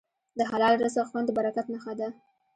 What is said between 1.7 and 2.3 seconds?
نښه ده.